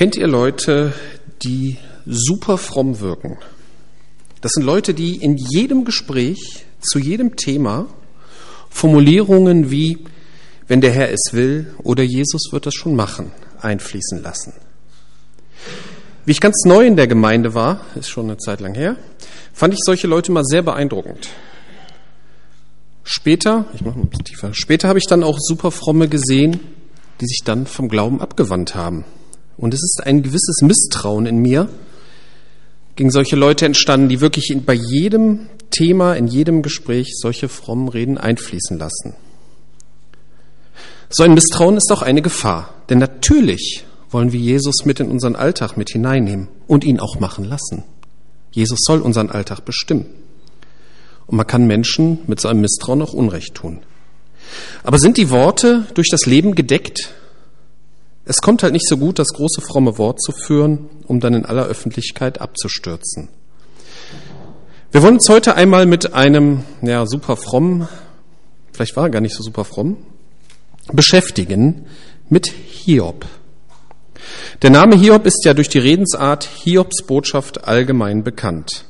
[0.00, 0.94] Kennt ihr Leute,
[1.42, 3.36] die super fromm wirken?
[4.40, 7.86] Das sind Leute, die in jedem Gespräch zu jedem Thema
[8.70, 9.98] Formulierungen wie
[10.66, 14.54] wenn der Herr es will oder Jesus wird das schon machen, einfließen lassen.
[16.24, 18.96] Wie ich ganz neu in der Gemeinde war, ist schon eine Zeit lang her,
[19.52, 21.28] fand ich solche Leute mal sehr beeindruckend.
[23.04, 26.58] Später, ich mache mal ein bisschen tiefer, später habe ich dann auch super fromme gesehen,
[27.20, 29.04] die sich dann vom Glauben abgewandt haben.
[29.60, 31.68] Und es ist ein gewisses Misstrauen in mir
[32.96, 38.16] gegen solche Leute entstanden, die wirklich bei jedem Thema, in jedem Gespräch solche frommen Reden
[38.16, 39.14] einfließen lassen.
[41.10, 45.36] So ein Misstrauen ist auch eine Gefahr, denn natürlich wollen wir Jesus mit in unseren
[45.36, 47.84] Alltag mit hineinnehmen und ihn auch machen lassen.
[48.52, 50.06] Jesus soll unseren Alltag bestimmen.
[51.26, 53.80] Und man kann Menschen mit so einem Misstrauen auch Unrecht tun.
[54.82, 57.12] Aber sind die Worte durch das Leben gedeckt?
[58.30, 61.44] Es kommt halt nicht so gut, das große fromme Wort zu führen, um dann in
[61.44, 63.28] aller Öffentlichkeit abzustürzen.
[64.92, 67.88] Wir wollen uns heute einmal mit einem, ja, super fromm,
[68.72, 69.96] vielleicht war er gar nicht so super fromm,
[70.92, 71.86] beschäftigen
[72.28, 73.26] mit Hiob.
[74.62, 78.84] Der Name Hiob ist ja durch die Redensart Hiobs Botschaft allgemein bekannt.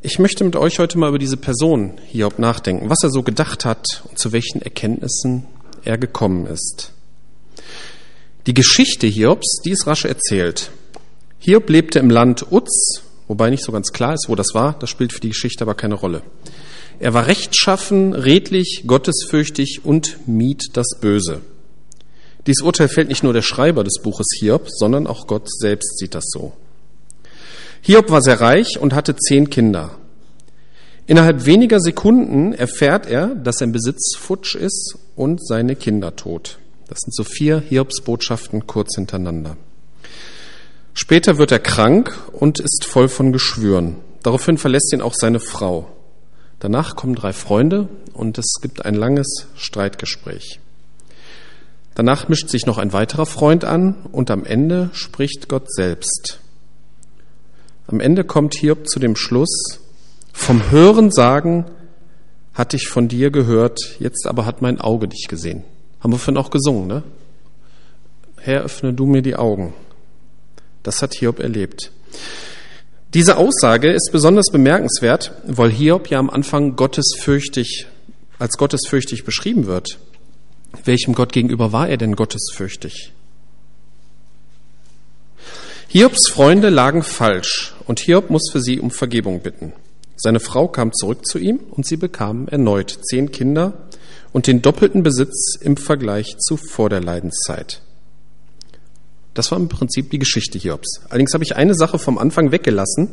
[0.00, 3.66] Ich möchte mit euch heute mal über diese Person Hiob nachdenken, was er so gedacht
[3.66, 5.44] hat und zu welchen Erkenntnissen
[5.84, 6.94] er gekommen ist.
[8.46, 10.70] Die Geschichte Hiobs, die ist rasch erzählt.
[11.38, 14.90] Hiob lebte im Land Uz, wobei nicht so ganz klar ist, wo das war, das
[14.90, 16.20] spielt für die Geschichte aber keine Rolle.
[16.98, 21.40] Er war rechtschaffen, redlich, gottesfürchtig und mied das Böse.
[22.46, 26.14] Dies Urteil fällt nicht nur der Schreiber des Buches Hiob, sondern auch Gott selbst sieht
[26.14, 26.52] das so.
[27.80, 29.98] Hiob war sehr reich und hatte zehn Kinder.
[31.06, 36.58] Innerhalb weniger Sekunden erfährt er, dass sein Besitz futsch ist und seine Kinder tot.
[36.88, 39.56] Das sind so vier Hiobsbotschaften kurz hintereinander.
[40.92, 43.96] Später wird er krank und ist voll von Geschwüren.
[44.22, 45.90] Daraufhin verlässt ihn auch seine Frau.
[46.60, 50.60] Danach kommen drei Freunde und es gibt ein langes Streitgespräch.
[51.94, 56.38] Danach mischt sich noch ein weiterer Freund an und am Ende spricht Gott selbst.
[57.86, 59.80] Am Ende kommt Hiob zu dem Schluss,
[60.32, 61.66] vom Hören sagen
[62.52, 65.64] hatte ich von dir gehört, jetzt aber hat mein Auge dich gesehen.
[66.04, 67.02] Haben wir vorhin auch gesungen, ne?
[68.36, 69.72] Herr, öffne du mir die Augen.
[70.82, 71.92] Das hat Hiob erlebt.
[73.14, 77.86] Diese Aussage ist besonders bemerkenswert, weil Hiob ja am Anfang gottesfürchtig,
[78.38, 79.98] als gottesfürchtig beschrieben wird.
[80.84, 83.12] Welchem Gott gegenüber war er denn gottesfürchtig?
[85.88, 89.72] Hiobs Freunde lagen falsch und Hiob muss für sie um Vergebung bitten.
[90.16, 93.72] Seine Frau kam zurück zu ihm und sie bekamen erneut zehn Kinder
[94.34, 97.80] und den doppelten Besitz im Vergleich zu vor der Leidenszeit.
[99.32, 101.02] Das war im Prinzip die Geschichte Hiobs.
[101.08, 103.10] Allerdings habe ich eine Sache vom Anfang weggelassen,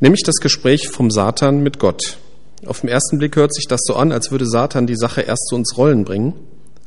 [0.00, 2.18] nämlich das Gespräch vom Satan mit Gott.
[2.66, 5.46] Auf den ersten Blick hört sich das so an, als würde Satan die Sache erst
[5.46, 6.34] zu uns Rollen bringen.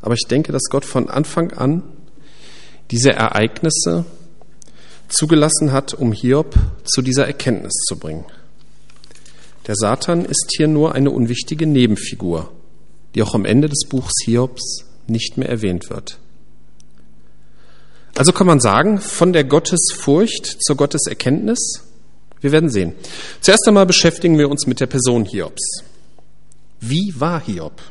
[0.02, 1.84] Aber ich denke, dass Gott von Anfang an
[2.92, 4.04] diese Ereignisse
[5.08, 6.54] zugelassen hat, um Hiob
[6.84, 8.26] zu dieser Erkenntnis zu bringen.
[9.68, 12.52] Der Satan ist hier nur eine unwichtige Nebenfigur
[13.18, 16.20] die auch am Ende des Buchs Hiobs nicht mehr erwähnt wird.
[18.16, 21.82] Also kann man sagen, von der Gottesfurcht zur Gotteserkenntnis,
[22.42, 22.94] wir werden sehen.
[23.42, 25.82] Zuerst einmal beschäftigen wir uns mit der Person Hiobs.
[26.80, 27.82] Wie war Hiob?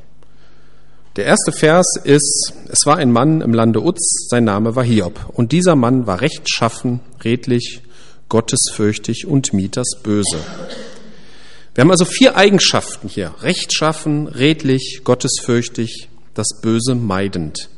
[1.16, 5.18] Der erste Vers ist, es war ein Mann im Lande Uz, sein Name war Hiob.
[5.34, 7.82] Und dieser Mann war rechtschaffen, redlich,
[8.28, 10.38] gottesfürchtig und mied das Böse.
[11.76, 13.34] Wir haben also vier Eigenschaften hier.
[13.42, 17.68] Rechtschaffen, redlich, gottesfürchtig, das Böse meidend.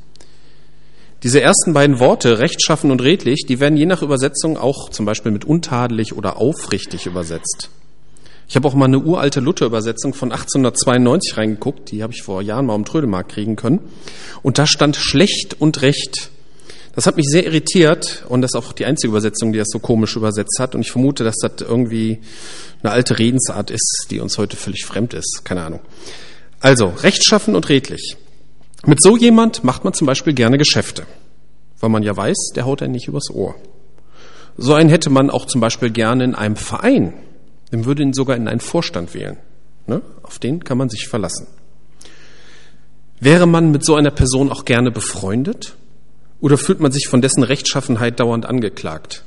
[1.24, 5.32] Diese ersten beiden Worte, rechtschaffen und redlich, die werden je nach Übersetzung auch zum Beispiel
[5.32, 7.70] mit untadelig oder aufrichtig übersetzt.
[8.48, 12.66] Ich habe auch mal eine uralte Luther-Übersetzung von 1892 reingeguckt, die habe ich vor Jahren
[12.66, 13.80] mal am Trödelmarkt kriegen können.
[14.44, 16.30] Und da stand schlecht und recht.
[16.98, 19.78] Das hat mich sehr irritiert und das ist auch die einzige Übersetzung, die das so
[19.78, 20.74] komisch übersetzt hat.
[20.74, 22.18] Und ich vermute, dass das irgendwie
[22.82, 25.42] eine alte Redensart ist, die uns heute völlig fremd ist.
[25.44, 25.78] Keine Ahnung.
[26.58, 28.16] Also, rechtschaffen und redlich.
[28.84, 31.06] Mit so jemand macht man zum Beispiel gerne Geschäfte,
[31.78, 33.54] weil man ja weiß, der haut einen nicht übers Ohr.
[34.56, 37.12] So einen hätte man auch zum Beispiel gerne in einem Verein.
[37.70, 39.36] Man würde ihn sogar in einen Vorstand wählen.
[39.86, 40.02] Ne?
[40.24, 41.46] Auf den kann man sich verlassen.
[43.20, 45.76] Wäre man mit so einer Person auch gerne befreundet?
[46.40, 49.24] Oder fühlt man sich von dessen Rechtschaffenheit dauernd angeklagt?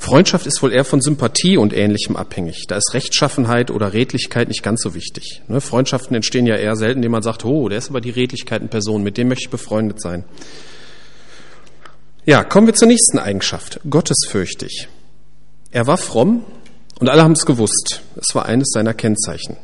[0.00, 2.64] Freundschaft ist wohl eher von Sympathie und Ähnlichem abhängig.
[2.66, 5.42] Da ist Rechtschaffenheit oder Redlichkeit nicht ganz so wichtig.
[5.46, 8.62] Ne, Freundschaften entstehen ja eher selten, indem man sagt, oh, der ist aber die Redlichkeit
[8.62, 10.24] in Person, mit dem möchte ich befreundet sein.
[12.24, 13.80] Ja, kommen wir zur nächsten Eigenschaft.
[13.88, 14.88] Gottesfürchtig.
[15.70, 16.44] Er war fromm
[16.98, 18.00] und alle haben es gewusst.
[18.16, 19.58] Es war eines seiner Kennzeichen.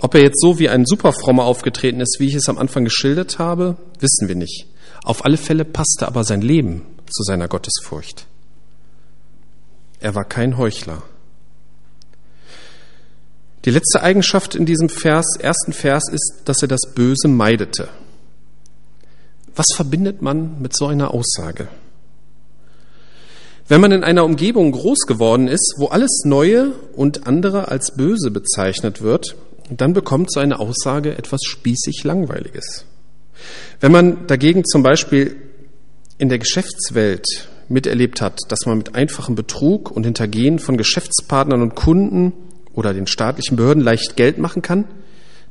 [0.00, 3.38] Ob er jetzt so wie ein Superfrommer aufgetreten ist, wie ich es am Anfang geschildert
[3.38, 4.66] habe, wissen wir nicht.
[5.04, 8.26] Auf alle Fälle passte aber sein Leben zu seiner Gottesfurcht.
[10.00, 11.02] Er war kein Heuchler.
[13.66, 17.88] Die letzte Eigenschaft in diesem Vers, ersten Vers ist, dass er das Böse meidete.
[19.54, 21.68] Was verbindet man mit so einer Aussage?
[23.68, 28.30] Wenn man in einer Umgebung groß geworden ist, wo alles Neue und andere als böse
[28.30, 29.36] bezeichnet wird,
[29.70, 32.84] dann bekommt so eine Aussage etwas spießig Langweiliges.
[33.80, 35.36] Wenn man dagegen zum Beispiel
[36.18, 41.74] in der Geschäftswelt miterlebt hat, dass man mit einfachem Betrug und Hintergehen von Geschäftspartnern und
[41.74, 42.32] Kunden
[42.74, 44.84] oder den staatlichen Behörden leicht Geld machen kann,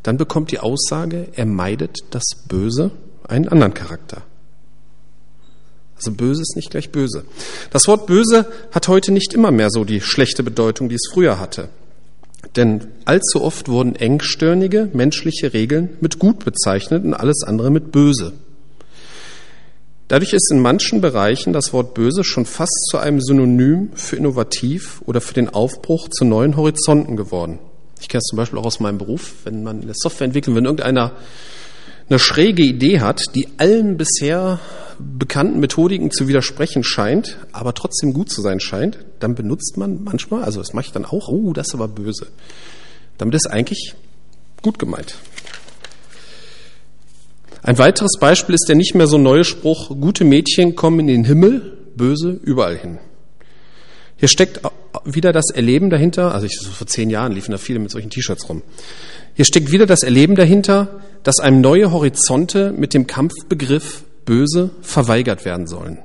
[0.03, 2.91] dann bekommt die Aussage, er meidet das Böse
[3.27, 4.23] einen anderen Charakter.
[5.95, 7.25] Also böse ist nicht gleich böse.
[7.71, 11.39] Das Wort böse hat heute nicht immer mehr so die schlechte Bedeutung, die es früher
[11.39, 11.69] hatte.
[12.55, 18.33] Denn allzu oft wurden engstirnige menschliche Regeln mit gut bezeichnet und alles andere mit böse.
[20.07, 25.03] Dadurch ist in manchen Bereichen das Wort böse schon fast zu einem Synonym für innovativ
[25.05, 27.59] oder für den Aufbruch zu neuen Horizonten geworden.
[28.01, 30.65] Ich kenne es zum Beispiel auch aus meinem Beruf, wenn man eine Software entwickelt, wenn
[30.65, 31.11] irgendeiner
[32.09, 34.59] eine schräge Idee hat, die allen bisher
[34.99, 40.43] bekannten Methodiken zu widersprechen scheint, aber trotzdem gut zu sein scheint, dann benutzt man manchmal,
[40.43, 42.27] also das mache ich dann auch, oh, das ist aber böse.
[43.17, 43.95] Damit ist eigentlich
[44.61, 45.15] gut gemeint.
[47.61, 51.23] Ein weiteres Beispiel ist der nicht mehr so neue Spruch, gute Mädchen kommen in den
[51.25, 52.99] Himmel, böse überall hin.
[54.17, 54.61] Hier steckt
[55.05, 58.09] wieder das Erleben dahinter, also ich, so vor zehn Jahren liefen da viele mit solchen
[58.09, 58.63] T-Shirts rum.
[59.39, 65.45] Hier steckt wieder das Erleben dahinter, dass einem neue Horizonte mit dem Kampfbegriff böse verweigert
[65.45, 65.99] werden sollen.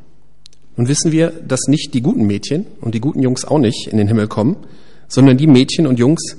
[0.77, 3.99] Nun wissen wir, dass nicht die guten Mädchen und die guten Jungs auch nicht in
[3.99, 4.59] den Himmel kommen,
[5.09, 6.37] sondern die Mädchen und Jungs,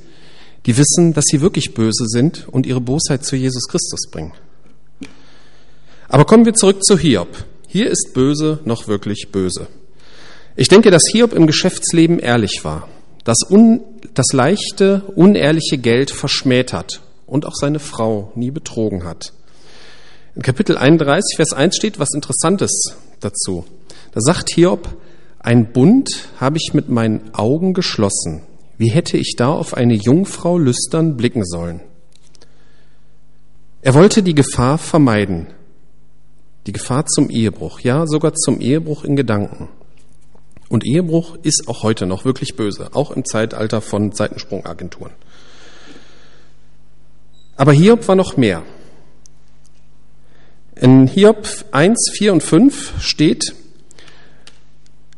[0.66, 4.32] die wissen, dass sie wirklich böse sind und ihre Bosheit zu Jesus Christus bringen.
[6.08, 7.28] Aber kommen wir zurück zu Hiob.
[7.68, 9.68] Hier ist böse noch wirklich böse.
[10.56, 12.88] Ich denke, dass Hiob im Geschäftsleben ehrlich war,
[13.26, 13.82] das, un,
[14.14, 19.34] das leichte, unehrliche Geld verschmäht hat und auch seine Frau nie betrogen hat.
[20.36, 23.66] In Kapitel 31, Vers 1 steht was Interessantes dazu.
[24.12, 24.96] Da sagt Hiob,
[25.40, 28.44] ein Bund habe ich mit meinen Augen geschlossen.
[28.78, 31.82] Wie hätte ich da auf eine Jungfrau lüstern blicken sollen?
[33.82, 35.48] Er wollte die Gefahr vermeiden,
[36.68, 39.70] die Gefahr zum Ehebruch, ja sogar zum Ehebruch in Gedanken.
[40.76, 45.14] Und Ehebruch ist auch heute noch wirklich böse, auch im Zeitalter von Seitensprungagenturen.
[47.56, 48.62] Aber Hiob war noch mehr.
[50.76, 53.56] In Hiob 1, 4 und 5 steht,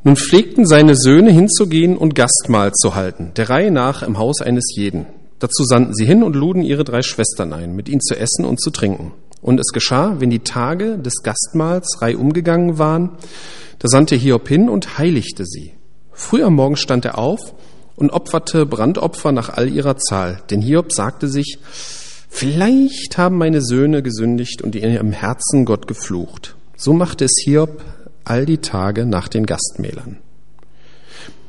[0.04, 4.76] nun pflegten seine Söhne hinzugehen und Gastmahl zu halten, der Reihe nach im Haus eines
[4.76, 5.08] jeden.
[5.40, 8.62] Dazu sandten sie hin und luden ihre drei Schwestern ein, mit ihnen zu essen und
[8.62, 9.12] zu trinken.
[9.48, 13.12] Und es geschah, wenn die Tage des Gastmahls rei umgegangen waren,
[13.80, 15.72] da sandte Hiob hin und heiligte sie.
[16.12, 17.54] Früh am Morgen stand er auf
[17.96, 20.42] und opferte Brandopfer nach all ihrer Zahl.
[20.50, 21.60] Denn Hiob sagte sich,
[22.28, 26.58] vielleicht haben meine Söhne gesündigt und in ihrem Herzen Gott geflucht.
[26.76, 27.82] So machte es Hiob
[28.26, 30.18] all die Tage nach den Gastmählern.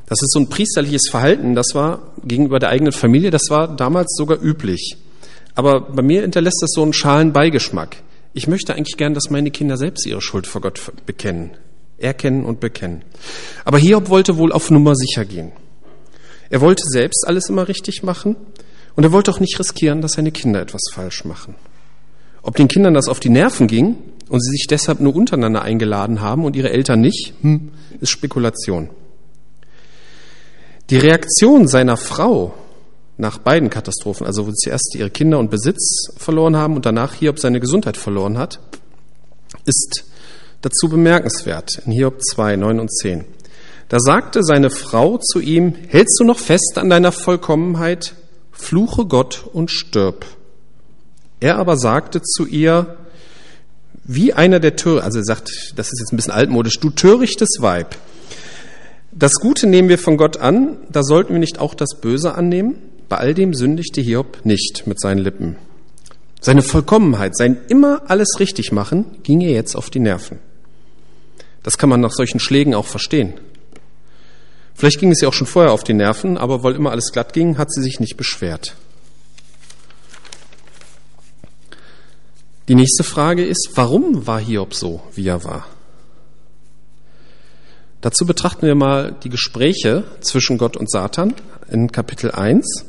[0.07, 4.14] Das ist so ein priesterliches Verhalten, das war gegenüber der eigenen Familie, das war damals
[4.17, 4.99] sogar üblich.
[5.59, 7.97] Aber bei mir hinterlässt das so einen schalen Beigeschmack.
[8.33, 11.50] Ich möchte eigentlich gern, dass meine Kinder selbst ihre Schuld vor Gott bekennen.
[11.99, 13.03] Erkennen und bekennen.
[13.65, 15.50] Aber Hiob wollte wohl auf Nummer sicher gehen.
[16.49, 18.37] Er wollte selbst alles immer richtig machen
[18.95, 21.57] und er wollte auch nicht riskieren, dass seine Kinder etwas falsch machen.
[22.43, 23.97] Ob den Kindern das auf die Nerven ging
[24.29, 28.91] und sie sich deshalb nur untereinander eingeladen haben und ihre Eltern nicht, hm, ist Spekulation.
[30.91, 32.55] Die Reaktion seiner Frau
[33.19, 37.15] nach beiden Katastrophen, also wo sie zuerst ihre Kinder und Besitz verloren haben und danach
[37.15, 38.61] Hiob seine Gesundheit verloren hat,
[39.67, 40.05] ist
[40.63, 43.25] dazu bemerkenswert in Hiob 2, 9 und 10.
[43.89, 48.15] Da sagte seine Frau zu ihm, hältst du noch fest an deiner Vollkommenheit?
[48.53, 50.25] Fluche Gott und stirb.
[51.41, 52.97] Er aber sagte zu ihr,
[54.05, 57.59] wie einer der Tür, also er sagt, das ist jetzt ein bisschen altmodisch, du törichtes
[57.61, 57.97] Weib.
[59.11, 62.77] Das Gute nehmen wir von Gott an, da sollten wir nicht auch das Böse annehmen?
[63.09, 65.57] Bei all dem sündigte Hiob nicht mit seinen Lippen.
[66.41, 70.38] Seine Vollkommenheit, sein immer alles richtig machen, ging ihr jetzt auf die Nerven.
[71.62, 73.35] Das kann man nach solchen Schlägen auch verstehen.
[74.75, 77.33] Vielleicht ging es ihr auch schon vorher auf die Nerven, aber weil immer alles glatt
[77.33, 78.77] ging, hat sie sich nicht beschwert.
[82.69, 85.67] Die nächste Frage ist, warum war Hiob so, wie er war?
[88.03, 91.35] Dazu betrachten wir mal die Gespräche zwischen Gott und Satan
[91.71, 92.85] in Kapitel 1.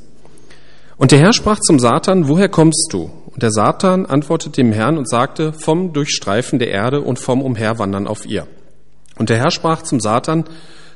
[0.99, 3.09] Und der Herr sprach zum Satan, woher kommst du?
[3.27, 8.05] Und der Satan antwortete dem Herrn und sagte, vom Durchstreifen der Erde und vom Umherwandern
[8.05, 8.47] auf ihr.
[9.17, 10.43] Und der Herr sprach zum Satan,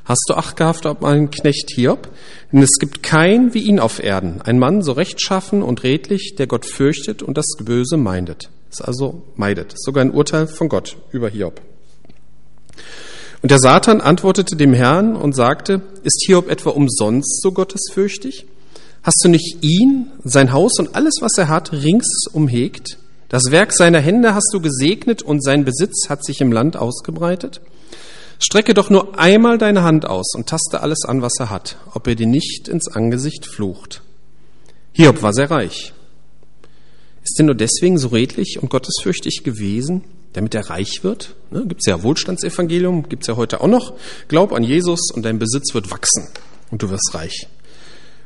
[0.03, 2.09] hast du Acht gehabt auf meinen Knecht Hiob?
[2.51, 6.47] Denn es gibt kein wie ihn auf Erden, ein Mann so rechtschaffen und redlich, der
[6.47, 8.49] Gott fürchtet und das Böse meidet.
[8.71, 9.71] Das ist also meidet.
[9.71, 11.61] Ist sogar ein Urteil von Gott über Hiob.
[13.41, 18.47] Und der Satan antwortete dem Herrn und sagte, ist Hiob etwa umsonst so gottesfürchtig?
[19.03, 22.97] Hast du nicht ihn, sein Haus und alles, was er hat, rings umhegt?
[23.27, 27.59] Das Werk seiner Hände hast du gesegnet und sein Besitz hat sich im Land ausgebreitet?
[28.39, 32.07] Strecke doch nur einmal deine Hand aus und taste alles an, was er hat, ob
[32.07, 34.01] er dir nicht ins Angesicht flucht.
[34.93, 35.93] Hiob war sehr reich.
[37.23, 41.35] Ist er nur deswegen so redlich und gottesfürchtig gewesen, damit er reich wird?
[41.51, 43.93] Ne, gibt's ja Wohlstandsevangelium, gibt's ja heute auch noch.
[44.29, 46.27] Glaub an Jesus und dein Besitz wird wachsen
[46.71, 47.47] und du wirst reich.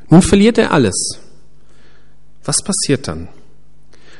[0.09, 1.19] Nun verliert er alles.
[2.43, 3.27] Was passiert dann?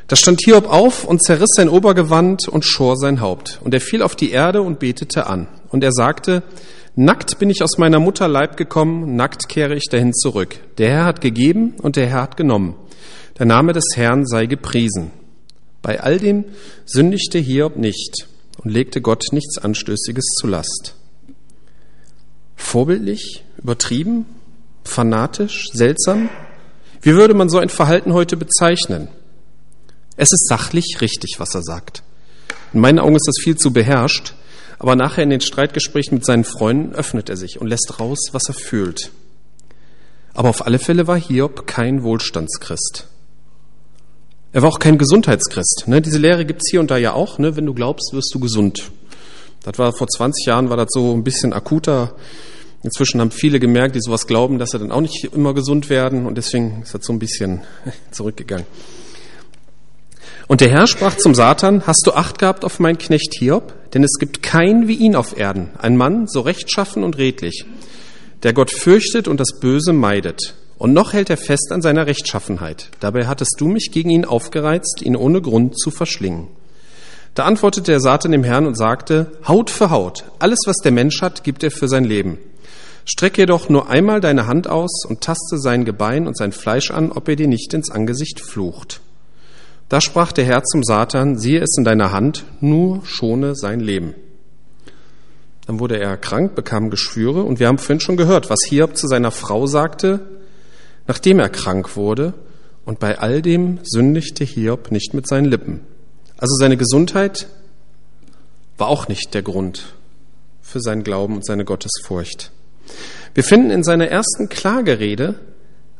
[0.07, 3.59] Da stand Hiob auf und zerriss sein Obergewand und schor sein Haupt.
[3.63, 5.47] Und er fiel auf die Erde und betete an.
[5.69, 6.43] Und er sagte,
[6.99, 10.57] Nackt bin ich aus meiner Mutter Leib gekommen, nackt kehre ich dahin zurück.
[10.79, 12.73] Der Herr hat gegeben und der Herr hat genommen.
[13.37, 15.11] Der Name des Herrn sei gepriesen.
[15.83, 16.45] Bei all dem
[16.85, 18.27] sündigte Hiob nicht
[18.63, 20.95] und legte Gott nichts Anstößiges zu Last.
[22.55, 24.25] Vorbildlich, übertrieben,
[24.87, 26.29] fanatisch, seltsam?
[27.01, 29.07] Wie würde man so ein Verhalten heute bezeichnen?
[30.15, 32.03] Es ist sachlich richtig, was er sagt.
[32.73, 34.33] In meinen Augen ist das viel zu beherrscht,
[34.79, 38.43] aber nachher in den Streitgesprächen mit seinen Freunden öffnet er sich und lässt raus, was
[38.47, 39.11] er fühlt.
[40.33, 43.07] Aber auf alle Fälle war Hiob kein Wohlstandschrist.
[44.53, 45.83] Er war auch kein Gesundheitschrist.
[45.87, 46.01] Ne?
[46.01, 47.37] Diese Lehre gibt's hier und da ja auch.
[47.37, 47.55] Ne?
[47.55, 48.91] Wenn du glaubst, wirst du gesund.
[49.63, 52.15] Das war vor 20 Jahren, war das so ein bisschen akuter.
[52.87, 56.25] Inzwischen haben viele gemerkt, die sowas glauben, dass sie dann auch nicht immer gesund werden
[56.25, 57.63] und deswegen ist das so ein bisschen
[58.11, 58.65] zurückgegangen.
[60.47, 63.73] Und der Herr sprach zum Satan, hast du Acht gehabt auf meinen Knecht Hiob?
[63.93, 67.65] Denn es gibt keinen wie ihn auf Erden, ein Mann so rechtschaffen und redlich,
[68.43, 70.55] der Gott fürchtet und das Böse meidet.
[70.77, 72.89] Und noch hält er fest an seiner Rechtschaffenheit.
[73.01, 76.47] Dabei hattest du mich gegen ihn aufgereizt, ihn ohne Grund zu verschlingen.
[77.35, 81.21] Da antwortete der Satan dem Herrn und sagte, Haut für Haut, alles was der Mensch
[81.21, 82.37] hat, gibt er für sein Leben.
[83.09, 87.09] Strecke jedoch nur einmal deine Hand aus und taste sein Gebein und sein Fleisch an,
[87.13, 88.99] ob er dir nicht ins Angesicht flucht.
[89.87, 94.13] Da sprach der Herr zum Satan, siehe es in deiner Hand, nur schone sein Leben.
[95.65, 99.07] Dann wurde er krank, bekam Geschwüre und wir haben vorhin schon gehört, was Hiob zu
[99.07, 100.19] seiner Frau sagte,
[101.07, 102.33] nachdem er krank wurde
[102.83, 105.79] und bei all dem sündigte Hiob nicht mit seinen Lippen.
[106.37, 107.47] Also seine Gesundheit
[108.77, 109.93] war auch nicht der Grund
[110.61, 112.51] für seinen Glauben und seine Gottesfurcht.
[113.33, 115.35] Wir finden in seiner ersten Klagerede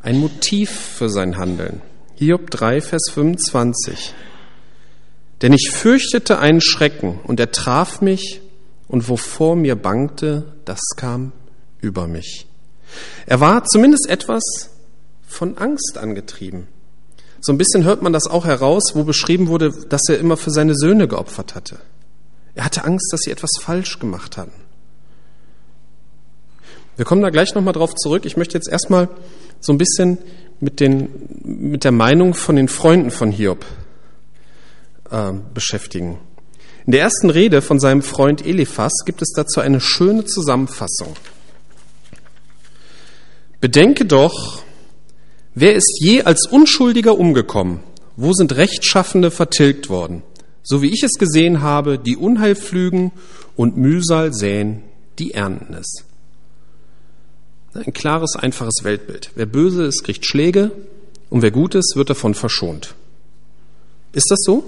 [0.02, 1.82] ein Motiv für sein Handeln.
[2.16, 4.14] Hiob 3, Vers 25.
[5.42, 8.42] Denn ich fürchtete einen Schrecken und er traf mich
[8.88, 11.32] und wovor mir bangte, das kam
[11.80, 12.48] über mich.
[13.26, 14.72] Er war zumindest etwas
[15.28, 16.68] von Angst angetrieben.
[17.40, 20.52] So ein bisschen hört man das auch heraus, wo beschrieben wurde, dass er immer für
[20.52, 21.78] seine Söhne geopfert hatte.
[22.56, 24.67] Er hatte Angst, dass sie etwas falsch gemacht hatten.
[26.98, 28.26] Wir kommen da gleich nochmal drauf zurück.
[28.26, 29.08] Ich möchte jetzt erstmal
[29.60, 30.18] so ein bisschen
[30.60, 31.10] mit, den,
[31.44, 33.66] mit der Meinung von den Freunden von Hiob
[35.12, 36.18] äh, beschäftigen.
[36.88, 41.16] In der ersten Rede von seinem Freund Eliphas gibt es dazu eine schöne Zusammenfassung.
[43.62, 44.64] Bedenke doch,
[45.54, 47.82] wer ist je als Unschuldiger umgekommen?
[48.16, 50.24] Wo sind Rechtschaffende vertilgt worden?
[50.64, 53.12] So wie ich es gesehen habe, die Unheil pflügen
[53.56, 54.82] und Mühsal säen,
[55.20, 56.07] die ernten es.
[57.86, 59.32] Ein klares, einfaches Weltbild.
[59.36, 60.72] Wer böse ist, kriegt Schläge
[61.30, 62.96] und wer gut ist, wird davon verschont.
[64.14, 64.66] Ist das so?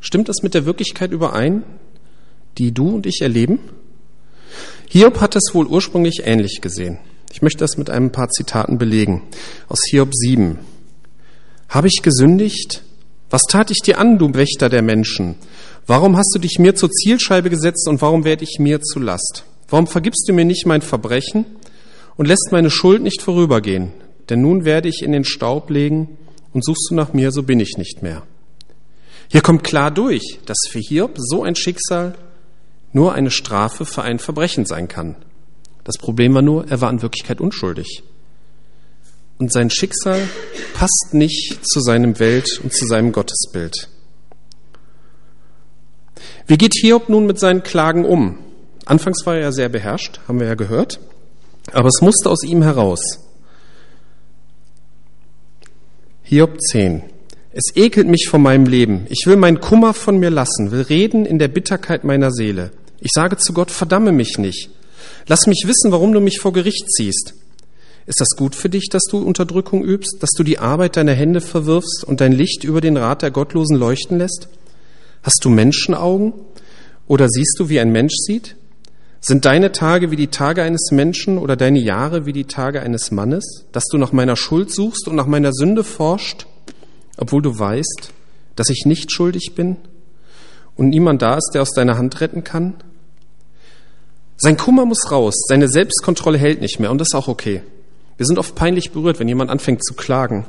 [0.00, 1.62] Stimmt das mit der Wirklichkeit überein,
[2.58, 3.58] die du und ich erleben?
[4.88, 6.98] Hiob hat es wohl ursprünglich ähnlich gesehen.
[7.32, 9.22] Ich möchte das mit ein paar Zitaten belegen.
[9.68, 10.58] Aus Hiob 7.
[11.68, 12.82] Habe ich gesündigt?
[13.30, 15.36] Was tat ich dir an, du Wächter der Menschen?
[15.86, 19.44] Warum hast du dich mir zur Zielscheibe gesetzt und warum werde ich mir zu Last?
[19.68, 21.46] Warum vergibst du mir nicht mein Verbrechen
[22.20, 23.92] und lässt meine Schuld nicht vorübergehen,
[24.28, 26.18] denn nun werde ich in den Staub legen
[26.52, 28.24] und suchst du nach mir, so bin ich nicht mehr.
[29.28, 32.14] Hier kommt klar durch, dass für Hiob so ein Schicksal
[32.92, 35.16] nur eine Strafe für ein Verbrechen sein kann.
[35.84, 38.02] Das Problem war nur, er war in Wirklichkeit unschuldig.
[39.38, 40.20] Und sein Schicksal
[40.74, 43.88] passt nicht zu seinem Welt- und zu seinem Gottesbild.
[46.46, 48.40] Wie geht Hiob nun mit seinen Klagen um?
[48.84, 51.00] Anfangs war er sehr beherrscht, haben wir ja gehört,
[51.74, 53.00] aber es musste aus ihm heraus.
[56.22, 57.02] Hiob 10.
[57.52, 59.06] Es ekelt mich vor meinem Leben.
[59.08, 62.70] Ich will meinen Kummer von mir lassen, will reden in der Bitterkeit meiner Seele.
[63.00, 64.70] Ich sage zu Gott, verdamme mich nicht.
[65.26, 67.34] Lass mich wissen, warum du mich vor Gericht ziehst.
[68.06, 71.40] Ist das gut für dich, dass du Unterdrückung übst, dass du die Arbeit deiner Hände
[71.40, 74.48] verwirfst und dein Licht über den Rat der Gottlosen leuchten lässt?
[75.22, 76.32] Hast du Menschenaugen?
[77.06, 78.56] Oder siehst du, wie ein Mensch sieht?
[79.20, 83.10] Sind deine Tage wie die Tage eines Menschen oder deine Jahre wie die Tage eines
[83.10, 86.46] Mannes, dass du nach meiner Schuld suchst und nach meiner Sünde forscht,
[87.18, 88.12] obwohl du weißt,
[88.56, 89.76] dass ich nicht schuldig bin
[90.74, 92.74] und niemand da ist, der aus deiner Hand retten kann?
[94.38, 97.62] Sein Kummer muss raus, seine Selbstkontrolle hält nicht mehr und das ist auch okay.
[98.16, 100.46] Wir sind oft peinlich berührt, wenn jemand anfängt zu klagen.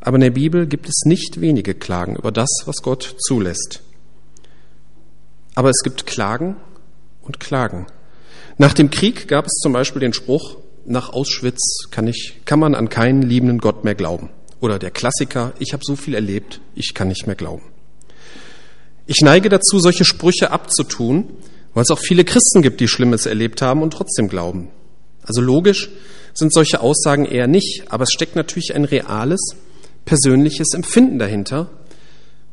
[0.00, 3.82] Aber in der Bibel gibt es nicht wenige Klagen über das, was Gott zulässt.
[5.56, 6.56] Aber es gibt Klagen
[7.22, 7.86] und Klagen.
[8.58, 12.74] Nach dem Krieg gab es zum Beispiel den Spruch, nach Auschwitz kann, ich, kann man
[12.74, 14.30] an keinen liebenden Gott mehr glauben.
[14.60, 17.62] Oder der Klassiker, ich habe so viel erlebt, ich kann nicht mehr glauben.
[19.06, 21.28] Ich neige dazu, solche Sprüche abzutun,
[21.74, 24.68] weil es auch viele Christen gibt, die Schlimmes erlebt haben und trotzdem glauben.
[25.22, 25.90] Also logisch
[26.32, 29.40] sind solche Aussagen eher nicht, aber es steckt natürlich ein reales,
[30.06, 31.68] persönliches Empfinden dahinter,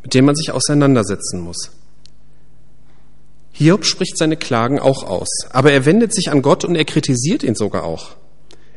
[0.02, 1.72] mit dem man sich auseinandersetzen muss.
[3.56, 7.44] Hiob spricht seine Klagen auch aus, aber er wendet sich an Gott und er kritisiert
[7.44, 8.16] ihn sogar auch.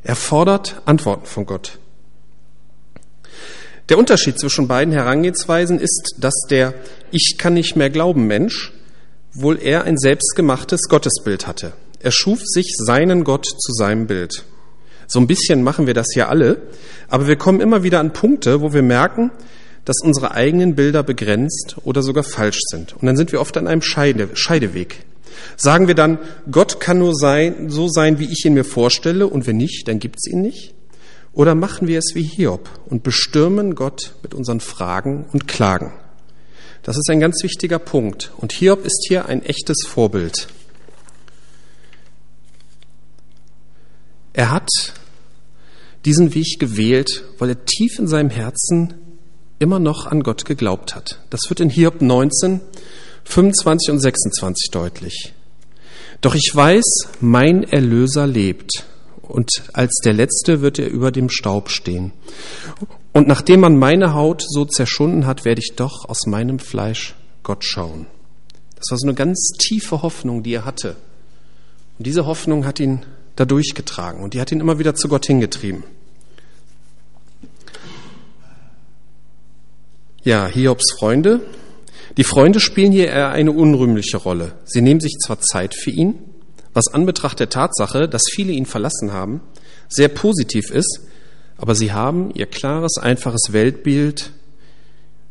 [0.02, 1.78] Er fordert Antworten von Gott.
[3.88, 6.74] Der Unterschied zwischen beiden Herangehensweisen ist, dass der
[7.10, 8.72] Ich kann nicht mehr glauben Mensch
[9.32, 11.72] wohl eher ein selbstgemachtes Gottesbild hatte.
[12.00, 14.44] Er schuf sich seinen Gott zu seinem Bild.
[15.06, 16.62] So ein bisschen machen wir das ja alle,
[17.08, 19.30] aber wir kommen immer wieder an Punkte, wo wir merken,
[19.86, 22.92] dass unsere eigenen Bilder begrenzt oder sogar falsch sind.
[22.94, 25.04] Und dann sind wir oft an einem Scheide, Scheideweg.
[25.56, 26.18] Sagen wir dann,
[26.50, 30.00] Gott kann nur sein, so sein, wie ich ihn mir vorstelle, und wenn nicht, dann
[30.00, 30.74] gibt's ihn nicht?
[31.32, 35.92] Oder machen wir es wie Hiob und bestürmen Gott mit unseren Fragen und Klagen?
[36.82, 38.32] Das ist ein ganz wichtiger Punkt.
[38.38, 40.48] Und Hiob ist hier ein echtes Vorbild.
[44.32, 44.68] Er hat
[46.04, 48.94] diesen Weg gewählt, weil er tief in seinem Herzen
[49.58, 51.20] immer noch an Gott geglaubt hat.
[51.30, 52.60] Das wird in Hiob 19,
[53.24, 55.34] 25 und 26 deutlich.
[56.20, 56.84] Doch ich weiß,
[57.20, 58.84] mein Erlöser lebt
[59.22, 62.12] und als der Letzte wird er über dem Staub stehen.
[63.12, 67.64] Und nachdem man meine Haut so zerschunden hat, werde ich doch aus meinem Fleisch Gott
[67.64, 68.06] schauen.
[68.76, 70.96] Das war so eine ganz tiefe Hoffnung, die er hatte.
[71.98, 73.04] Und diese Hoffnung hat ihn
[73.36, 75.84] da durchgetragen und die hat ihn immer wieder zu Gott hingetrieben.
[80.26, 81.40] Ja, Hiobs Freunde.
[82.16, 84.54] Die Freunde spielen hier eher eine unrühmliche Rolle.
[84.64, 86.18] Sie nehmen sich zwar Zeit für ihn,
[86.74, 89.40] was anbetracht der Tatsache, dass viele ihn verlassen haben,
[89.88, 91.02] sehr positiv ist,
[91.56, 94.32] aber sie haben ihr klares, einfaches Weltbild,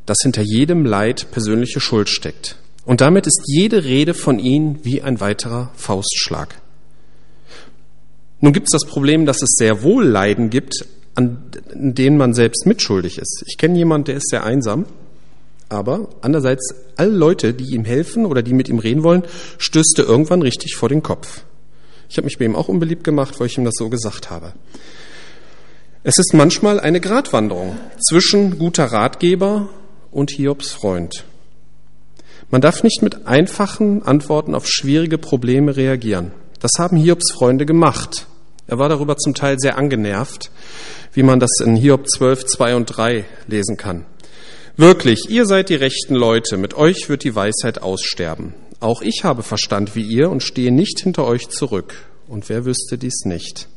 [0.06, 2.56] das hinter jedem Leid persönliche Schuld steckt.
[2.86, 6.56] Und damit ist jede Rede von ihnen wie ein weiterer Faustschlag.
[8.40, 11.38] Nun gibt es das Problem, dass es sehr wohl Leiden gibt, an
[11.74, 13.44] denen man selbst mitschuldig ist.
[13.48, 14.86] Ich kenne jemanden, der ist sehr einsam,
[15.70, 19.24] aber andererseits alle Leute, die ihm helfen oder die mit ihm reden wollen,
[19.58, 21.44] stößt er irgendwann richtig vor den Kopf.
[22.10, 24.54] Ich habe mich bei ihm auch unbeliebt gemacht, weil ich ihm das so gesagt habe.
[26.04, 29.70] Es ist manchmal eine Gratwanderung zwischen guter Ratgeber
[30.12, 31.26] und Hiobs Freund.
[32.52, 36.32] Man darf nicht mit einfachen Antworten auf schwierige Probleme reagieren.
[36.60, 38.28] Das haben Hiobs Freunde gemacht.
[38.68, 40.50] Er war darüber zum Teil sehr angenervt,
[41.14, 44.06] wie man das in Hiob 12, 2 und 3 lesen kann.
[44.78, 48.54] Wirklich, ihr seid die rechten Leute, mit euch wird die Weisheit aussterben.
[48.80, 52.08] Auch ich habe Verstand wie ihr und stehe nicht hinter euch zurück.
[52.28, 53.70] Und wer wüsste dies nicht?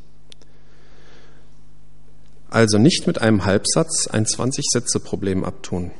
[2.51, 5.91] Also nicht mit einem Halbsatz ein 20-Sätze-Problem abtun.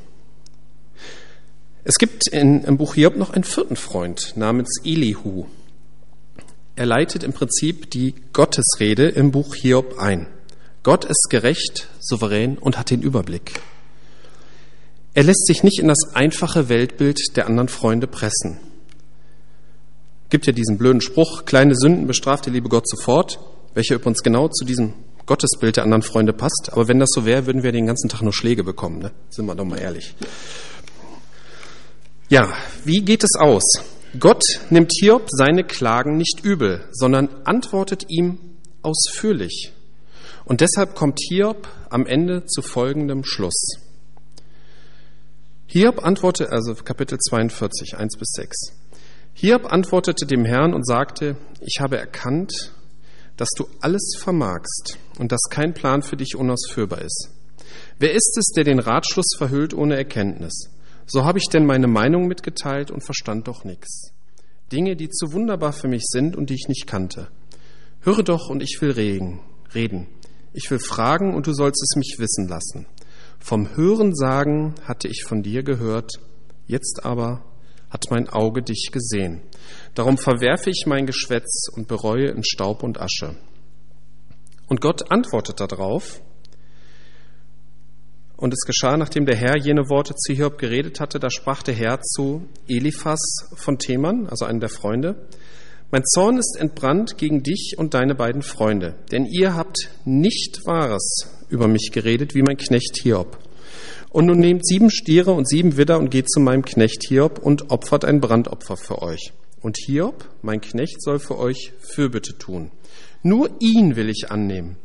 [1.83, 5.45] Es gibt in, im Buch Hiob noch einen vierten Freund namens Elihu.
[6.79, 10.27] Er leitet im Prinzip die Gottesrede im Buch Hiob ein.
[10.81, 13.59] Gott ist gerecht, souverän und hat den Überblick.
[15.13, 18.61] Er lässt sich nicht in das einfache Weltbild der anderen Freunde pressen.
[20.29, 23.41] Gibt ja diesen blöden Spruch, kleine Sünden bestraft der liebe Gott sofort,
[23.73, 24.93] welcher übrigens genau zu diesem
[25.25, 26.69] Gottesbild der anderen Freunde passt.
[26.71, 28.99] Aber wenn das so wäre, würden wir den ganzen Tag nur Schläge bekommen.
[28.99, 29.11] Ne?
[29.29, 30.15] Sind wir doch mal ehrlich.
[32.29, 32.53] Ja,
[32.85, 33.65] wie geht es aus?
[34.17, 38.39] Gott nimmt Hiob seine Klagen nicht übel, sondern antwortet ihm
[38.81, 39.73] ausführlich.
[40.45, 43.77] Und deshalb kommt Hiob am Ende zu folgendem Schluss.
[45.67, 48.57] Hiob antwortet, also Kapitel 42, 1 bis 6.
[49.35, 52.73] Hiob antwortete dem Herrn und sagte, ich habe erkannt,
[53.37, 57.29] dass du alles vermagst und dass kein Plan für dich unausführbar ist.
[57.99, 60.71] Wer ist es, der den Ratschluss verhüllt ohne Erkenntnis?
[61.11, 64.13] So habe ich denn meine Meinung mitgeteilt und verstand doch nichts.
[64.71, 67.29] Dinge, die zu wunderbar für mich sind und die ich nicht kannte.
[68.01, 69.39] Höre doch und ich will reden.
[69.73, 70.07] reden.
[70.53, 72.85] Ich will fragen und du sollst es mich wissen lassen.
[73.39, 76.11] Vom Hören sagen hatte ich von dir gehört,
[76.67, 77.43] jetzt aber
[77.89, 79.41] hat mein Auge dich gesehen.
[79.95, 83.35] Darum verwerfe ich mein Geschwätz und bereue in Staub und Asche.
[84.67, 86.21] Und Gott antwortet darauf,
[88.39, 91.73] und es geschah, nachdem der Herr jene Worte zu Hiob geredet hatte, da sprach der
[91.73, 93.19] Herr zu Eliphas
[93.55, 95.27] von Theman, also einem der Freunde,
[95.91, 101.27] mein Zorn ist entbrannt gegen dich und deine beiden Freunde, denn ihr habt nicht Wahres
[101.49, 103.39] über mich geredet, wie mein Knecht Hiob.
[104.09, 107.71] Und nun nehmt sieben Stiere und sieben Widder und geht zu meinem Knecht Hiob und
[107.71, 109.33] opfert ein Brandopfer für euch.
[109.61, 112.71] Und Hiob, mein Knecht, soll für euch Fürbitte tun.
[113.21, 114.77] Nur ihn will ich annehmen,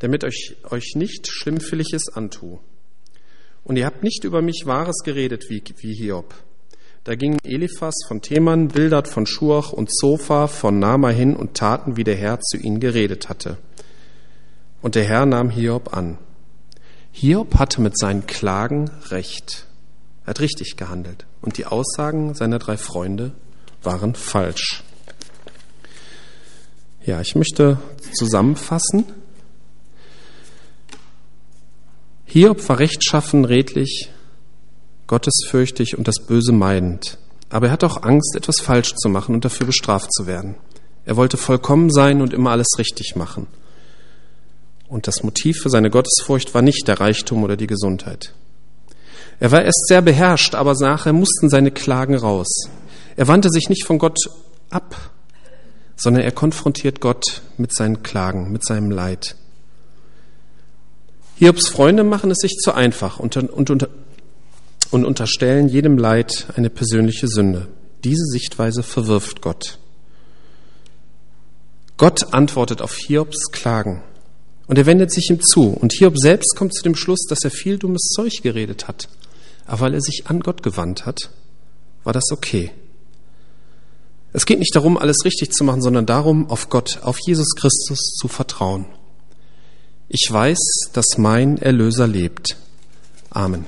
[0.00, 2.58] damit euch, euch nicht Schlimmfälliges antue.
[3.66, 6.34] Und ihr habt nicht über mich Wahres geredet wie, wie Hiob.
[7.02, 11.96] Da gingen Eliphas von Theman, Bildad von Schuach und Zophar von Nama hin und taten,
[11.96, 13.58] wie der Herr zu ihnen geredet hatte.
[14.82, 16.18] Und der Herr nahm Hiob an.
[17.10, 19.66] Hiob hatte mit seinen Klagen recht.
[20.24, 21.26] Er hat richtig gehandelt.
[21.42, 23.32] Und die Aussagen seiner drei Freunde
[23.82, 24.84] waren falsch.
[27.04, 27.78] Ja, ich möchte
[28.12, 29.06] zusammenfassen.
[32.36, 34.10] Hiob war rechtschaffen, redlich,
[35.06, 37.16] gottesfürchtig und das Böse meidend.
[37.48, 40.54] Aber er hat auch Angst, etwas falsch zu machen und dafür bestraft zu werden.
[41.06, 43.46] Er wollte vollkommen sein und immer alles richtig machen.
[44.86, 48.34] Und das Motiv für seine Gottesfurcht war nicht der Reichtum oder die Gesundheit.
[49.40, 52.68] Er war erst sehr beherrscht, aber nachher mussten seine Klagen raus.
[53.16, 54.18] Er wandte sich nicht von Gott
[54.68, 54.94] ab,
[55.96, 59.36] sondern er konfrontiert Gott mit seinen Klagen, mit seinem Leid.
[61.38, 67.28] Hiobs Freunde machen es sich zu einfach und, und, und, unterstellen jedem Leid eine persönliche
[67.28, 67.68] Sünde.
[68.04, 69.78] Diese Sichtweise verwirft Gott.
[71.98, 74.02] Gott antwortet auf Hiobs Klagen
[74.66, 75.68] und er wendet sich ihm zu.
[75.68, 79.08] Und Hiob selbst kommt zu dem Schluss, dass er viel dummes Zeug geredet hat.
[79.66, 81.30] Aber weil er sich an Gott gewandt hat,
[82.04, 82.70] war das okay.
[84.32, 88.14] Es geht nicht darum, alles richtig zu machen, sondern darum, auf Gott, auf Jesus Christus
[88.20, 88.86] zu vertrauen.
[90.08, 90.58] Ich weiß,
[90.92, 92.56] dass mein Erlöser lebt.
[93.30, 93.66] Amen.